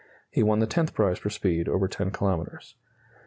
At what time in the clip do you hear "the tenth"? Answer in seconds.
0.57-0.95